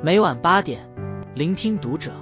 [0.00, 0.88] 每晚八点，
[1.34, 2.12] 聆听读者。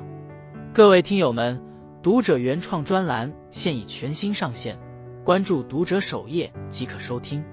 [0.72, 1.60] 各位听友们，
[2.02, 4.78] 读者原创专栏现已全新上线，
[5.24, 7.44] 关注读者首页即可收听。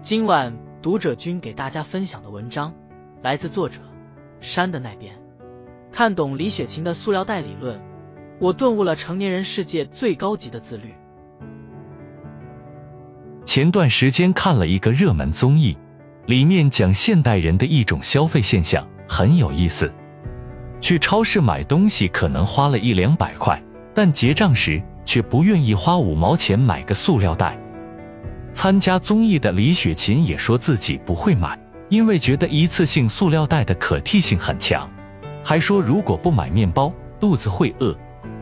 [0.00, 0.52] 今晚
[0.82, 2.74] 读者君给大家分享的文章
[3.22, 3.82] 来自作者
[4.40, 5.14] 山的那边。
[5.92, 7.80] 看懂李雪琴的塑料袋理论，
[8.40, 10.92] 我顿悟了成年人世界最高级的自律。
[13.44, 15.78] 前段时间看了一个热门综艺，
[16.26, 19.92] 里面讲现代人的一种消费现象，很有意思。
[20.80, 23.62] 去超市买东西可能花了一两百块，
[23.94, 27.58] 但结账时却不愿意花五毛钱买个塑料袋。
[28.52, 31.58] 参加综艺的李雪琴也说自己不会买，
[31.88, 34.90] 因为觉得一次性塑料袋的可替性很强，
[35.44, 37.96] 还说如果不买面包肚子会饿，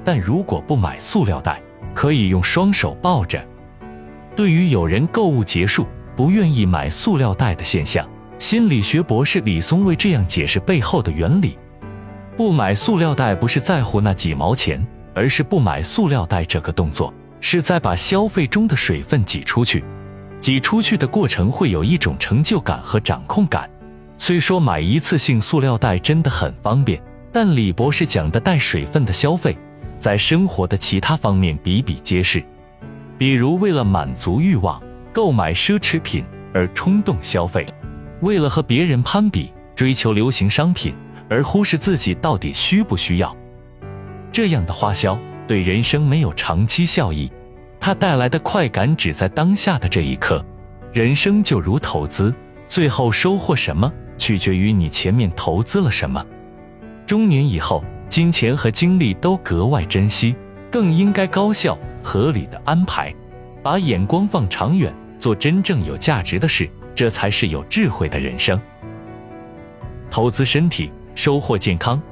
[0.05, 1.63] 但如果不买塑料袋
[1.95, 3.47] 可以用双手抱着。
[4.37, 5.87] 对于有人购物结束
[6.17, 11.59] 不愿意买塑料袋的现象，心理学博士李松蔚这样解释背后的原理：
[12.37, 19.85] 不买塑料袋不是在乎那几毛钱，而是不买塑料袋这个动作是在把消费中的水分挤出去，
[20.41, 23.71] 挤出去的过程会有一种成就感和掌控感。
[24.19, 27.03] 虽说买一次性塑料袋真的很方便，
[27.33, 29.57] 但李博士讲的带水分的消费，
[29.99, 32.45] 在生活的其他方面比比皆是。
[33.17, 37.67] 比如为了满足欲望购买奢侈品而冲动消费，
[38.21, 40.95] 为了和别人攀比追求流行商品
[41.29, 43.37] 而忽视自己到底需不需要，
[44.33, 47.33] 这样的花销对人生没有长期效益，
[47.81, 50.45] 它带来的快感只在当下的这一刻。
[50.93, 52.35] 人生就如投资，
[52.69, 56.27] 最后收获什么取决于你前面投资了什么。
[57.07, 60.35] 中年以后，金钱和精力都格外珍惜。
[60.73, 63.13] 更应该高效合理的安排，
[63.63, 68.61] 把眼光放长远，做真正有价值的事，这才是有智慧的人生。
[70.11, 72.03] 投资身体，收获健康。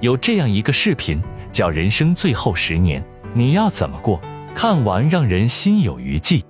[0.00, 3.04] 有这样一个视频，叫《人生最后十年，
[3.34, 4.20] 你要怎么过》，
[4.54, 6.44] 看完让人心有余悸。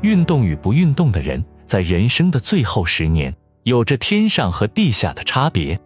[0.00, 5.80] 运动与不运动的人，在人生的最后十年，有着天上和地下的差别。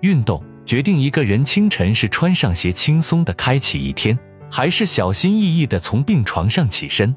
[0.00, 0.44] 运动。
[0.64, 4.20] 决定一个人清晨是穿上鞋轻松的开启一天，
[4.52, 7.16] 还是小心翼翼的从病床上起身。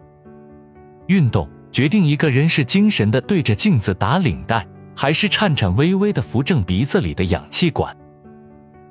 [1.05, 7.97] 运动决定一个人是精神的对着镜子打领带，还是颤颤巍巍的扶正鼻子里的氧气管。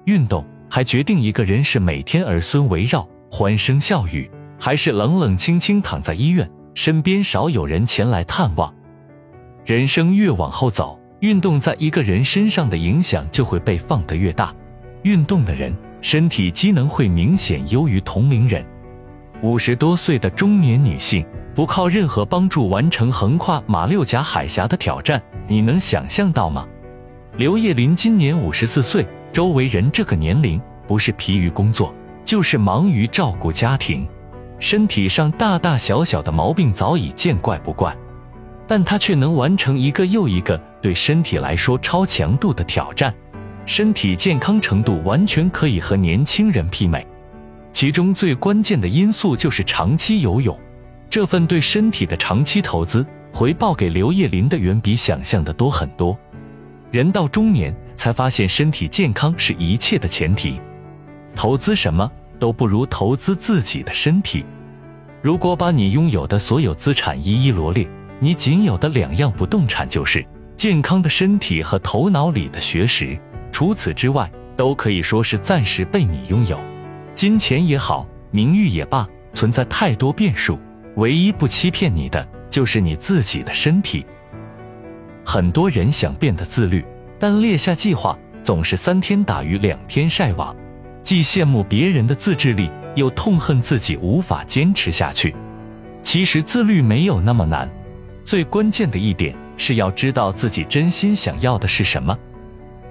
[0.05, 8.75] 运动还决定一个人是每天儿孙围绕欢声笑语，还是冷冷清清躺在医院，身边少有人前来探望。
[9.65, 11.01] 人生越往后走。
[11.21, 14.55] 运动在一个人身上的影响就会被放得越大。
[15.03, 18.67] 运动的人身体机能会明显优于同龄人。
[19.41, 26.69] 五十多岁的中年女性不靠任何帮助完成横跨马六甲海峡的挑战，你能想象到吗？
[27.39, 31.95] 刘叶林今年五十四岁，周围人这个年龄不是疲于工作，
[32.27, 34.07] 就是忙于照顾家庭，
[34.59, 37.97] 身体上大大小小的毛病早已见怪不怪。
[38.67, 43.15] 但他却能完成一个又一个对身体来说超强度的挑战，
[43.67, 47.07] 身体健康程度完全可以和年轻人媲美。
[47.73, 50.59] 其中最关键的因素就是长期游泳，
[51.11, 56.19] 这份对身体的长期投资，回报给刘叶林的远比想象的多很多。
[56.91, 60.61] 人到中年才发现身体健康是一切的前提，
[61.35, 64.45] 投资什么都不如投资自己的身体。
[65.23, 67.89] 如果把你拥有的所有资产一一罗列。
[68.21, 70.25] 你仅有的两样不动产就是
[70.57, 73.19] 健康的身体和头脑里的学识，
[73.53, 76.61] 除此之外，都可以说是暂时被你拥有。
[77.15, 80.59] 金钱也好，名誉也罢，存在太多变数，
[80.97, 84.07] 唯一不欺骗你的，就是你自己的身体。
[85.25, 86.85] 很多人想变得自律，
[87.19, 90.55] 但列下计划总是三天打鱼两天晒网，
[91.03, 95.35] 既羡慕别人的自制力，又痛恨自己无法坚持下去。
[96.03, 97.71] 其实自律没有那么难。
[98.25, 102.19] 最关键的一点是要知道自己真心想要的是什么。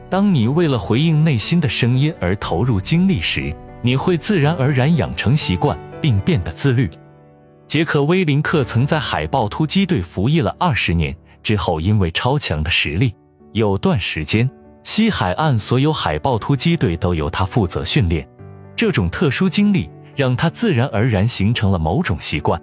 [0.10, 6.89] 当你为了回应内心的声音而投入精力时，你会自然而然养成习惯，并变得自律。
[7.65, 13.16] 杰克·威林克曾在海豹突击队服役了二十年之后，因为超强的实力，
[13.54, 14.51] 有段时间
[14.83, 18.30] 西海岸所有海豹突击队都由他负责训练。
[18.75, 22.62] 这种特殊经历让他自然而然形成了某种习惯。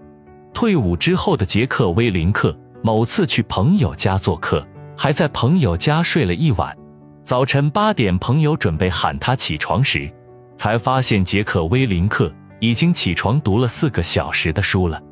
[0.53, 4.67] 退伍之后的杰克·威林克某次去朋友家做客，
[4.97, 6.79] 还在朋友家睡了一晚。
[7.25, 10.13] 早晨八点，朋友准备喊他起床时，
[10.57, 15.03] 才发现杰克·威林克已经起床读了四个小时的书了。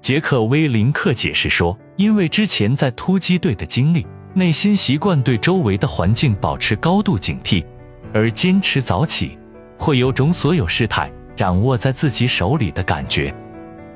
[0.00, 7.64] 杰克·威林克解释说，因为之前在突击队的经历，内心习惯对周围的环境保持高度警惕，
[8.12, 9.38] 而坚持早起，
[9.78, 13.34] 会有种所有事态掌握在自己手里的感觉。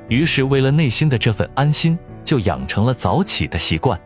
[0.09, 3.99] 于是，为了内心的这份安心，就养成了早起的习惯。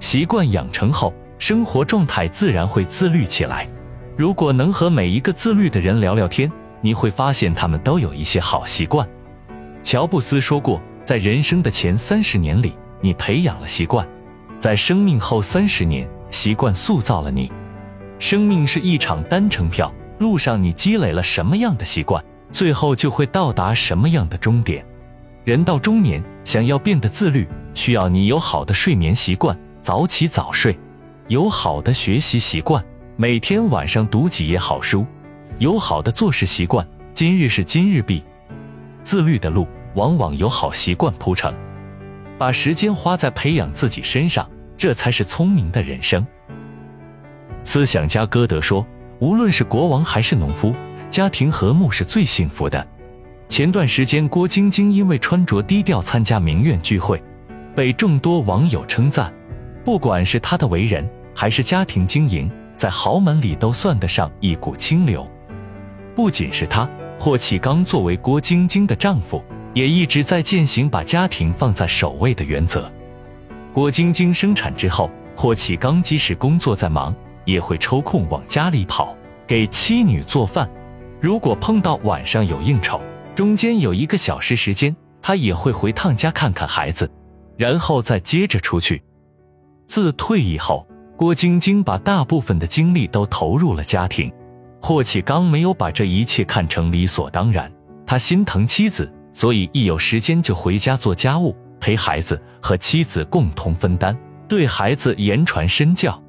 [0.00, 3.68] 习惯养成后，生活状态自然会自律起来。
[4.16, 9.08] 如果能和每一个自律的人聊聊天，你会发现他们都有一些好习惯。
[9.82, 14.06] 乔布斯说过，在人生的前三十年里，你培养了习惯；
[14.58, 17.50] 在生命后三十年，习惯塑造了你。
[18.18, 24.86] 生命是一场单程票，路上你积累了什么样的习惯，最后就会到达什么样的终点。
[25.44, 30.78] 人到中年，想要变得自律，需要你有好的睡眠习惯，早起早睡；
[31.28, 32.86] 有好的学习习惯，
[33.16, 35.04] 每天晚上读几页好书；
[35.58, 38.24] 有好的做事习惯，今日是今日毕。
[39.02, 41.54] 自律的路，往往由好习惯铺成。
[42.38, 44.48] 把时间花在培养自己身上，
[44.78, 46.26] 这才是聪明的人生。
[47.64, 48.86] 思想家歌德说
[49.20, 50.74] ：“无论是国王还是农夫，
[51.10, 52.86] 家庭和睦是最幸福的。”
[53.48, 57.22] 前段时间，郭晶晶因为穿着低调参加名媛聚会，
[57.76, 59.32] 被众多网友称赞。
[59.84, 65.30] 不管是她的为人，还是家庭经营，在豪门里都算得上一股清流。
[66.16, 69.44] 不仅是她，霍启刚作为郭晶晶的丈夫，
[69.74, 72.90] 也一直在践行把家庭放在首位的原则。
[73.72, 77.14] 郭晶晶生产之后，霍启刚即使工作再忙，
[77.44, 80.70] 也会抽空往家里跑，给妻女做饭。
[81.20, 83.00] 如果碰到晚上有应酬，
[83.34, 87.10] 中间有一个小时时间，他也会回趟家看看孩子，
[87.56, 89.02] 然后再接着出去。
[89.88, 90.86] 自退役后，
[91.16, 94.32] 郭晶晶把大部分的精力都投入了家庭。
[94.80, 97.72] 霍启刚没有把这一切看成理所当然，
[98.06, 104.16] 他心疼妻子，所以一有时间就回家做家务，陪孩子，和妻子共同分担，
[104.46, 106.22] 对孩子言传身教。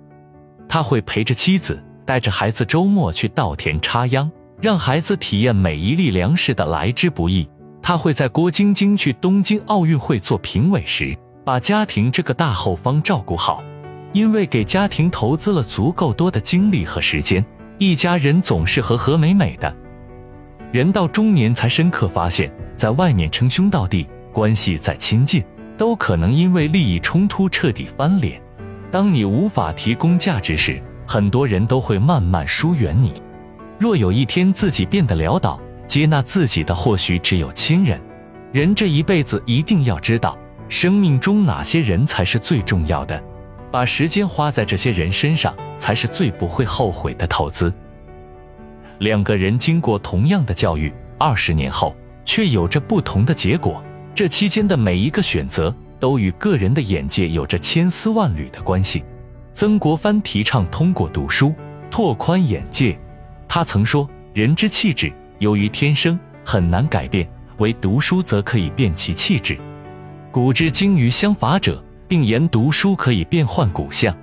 [0.67, 4.31] 他会陪着妻子，带着孩子周末去稻田插秧。
[4.65, 7.47] 让孩子体验每一粒粮食的来之不易。
[7.83, 13.63] 他会在郭晶晶去东京奥运会做评委时，把家庭这个大后方照顾好。
[14.11, 17.45] 因为给家庭投资了足够多的精力和时间，
[17.77, 19.75] 一家人总是和和美美的。
[20.71, 25.43] 人到中年才深刻发现，在外面称兄道弟，关系再亲近，
[25.77, 28.41] 都可能因为利益冲突彻底翻脸。
[28.89, 33.13] 当你无法提供价值时，很多人都会慢慢疏远你。
[33.77, 38.01] 若有一天自己变得潦倒，接纳自己的或许只有亲人。
[38.53, 40.37] 人这一辈子一定要知道，
[40.69, 43.21] 生命中哪些人才是最重要的，
[43.71, 47.73] 把时间花在这些人身上，才是最不会后悔的投资。
[48.97, 53.83] 两个人经过同样的教育，二十年后却有着不同的结果，
[54.15, 59.03] 这期间的每一个选择，都与个人的眼界有着千丝万缕的关系。
[59.53, 61.53] 曾国藩提倡通过读书
[61.91, 62.97] 拓宽眼界。
[63.47, 67.27] 他曾说：“人之气质由于天生，很难改变；
[67.57, 69.57] 唯读书则可以变其气质。
[70.31, 74.15] 古之精于相法者，并言读书可以变换骨相。”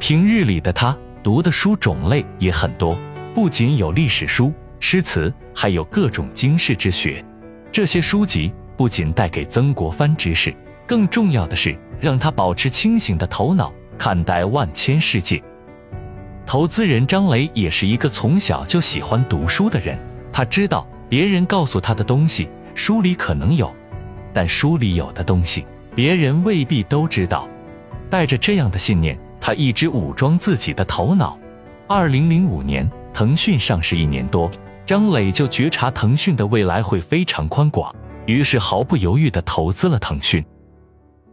[0.00, 2.98] 平日里的他读的书种类也很多，
[3.34, 7.24] 不仅有历史书、诗词，还有各种经世之学。
[7.72, 10.54] 这些书籍不仅带给曾国藩知识，
[10.86, 15.42] 更重要的是让他保持清醒的头脑，看待万千世界。
[16.48, 19.98] 投资人张雷也是一个从小就喜欢读书的人，
[20.32, 23.76] 他知道别人告诉他的东西书里可能有，
[24.32, 27.50] 但书里有的东西别人未必都知道。
[28.08, 31.38] 带着这样的信念，他一直武装自己的头脑。
[31.86, 34.50] 二零零五年，腾讯上市一年多，
[34.86, 40.46] 张磊就觉察腾讯的未来会非常宽广，于是毫不犹豫的投资了腾讯。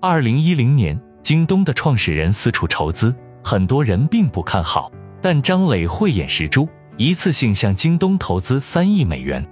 [0.01, 4.91] 二零一零年，京东的创始人四处筹资，很多人并不看好。
[5.25, 9.48] 但张磊慧眼识珠，一次性向京东投资三亿美元。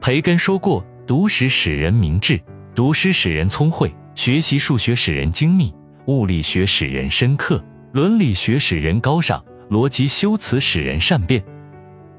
[0.00, 2.40] 培根说过：“读史使人明智，
[2.74, 5.74] 读诗使人聪慧，学习数学使人精密，
[6.06, 11.44] 物理学使人深刻，伦理学使人高尚，逻辑修辞使人善变。”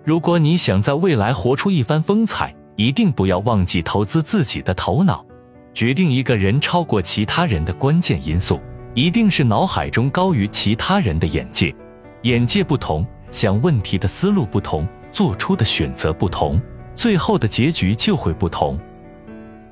[0.06, 5.26] 如果你想在未来活出一番风采，一定不要忘记投资自己的头脑。
[5.74, 8.62] 决定一个人超过其他人的关键因素，
[8.94, 11.76] 一定是脑海中高于其他人的眼界。
[12.24, 16.62] 眼界不同，想问题的思路不同，做出的选择不同，
[16.94, 18.80] 最后的结局就会不同。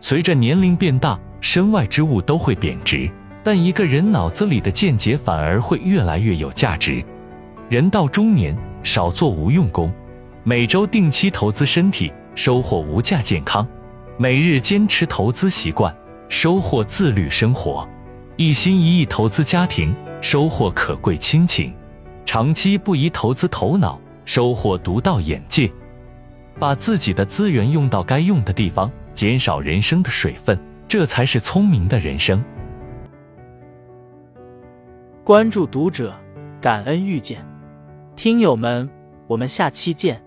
[0.01, 3.11] 随着年龄变大，身外之物都会贬值，
[3.43, 7.05] 但一个人脑子里的见解反而会越来越有价值。
[7.69, 9.93] 人到中年，少做无用功，
[10.43, 13.67] 每周定期投资身体，收获无价健康；
[14.17, 15.95] 每日坚持投资习惯，
[16.29, 17.87] 收获自律生活；
[18.37, 19.95] 一心一意投资家庭。
[20.21, 21.71] 收获可贵亲情；
[22.31, 25.71] 长期不宜投资头脑，收获独到眼界。
[26.59, 32.43] 把自己的资源用到该用的地方，减少人生的水分，这才是聪明的人生。
[35.23, 36.13] 关注读者，
[36.61, 37.43] 感恩遇见，
[38.15, 38.87] 听友们，
[39.25, 40.21] 我们下期见。